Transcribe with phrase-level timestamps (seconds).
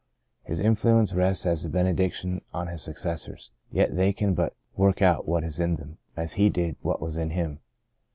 [0.41, 4.99] His influence rests as a bene diction on his successors; yet they can but work
[4.99, 7.59] out what is in them, as he did what was in him.